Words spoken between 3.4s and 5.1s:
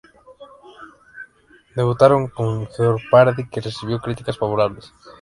que recibió críticas favorables.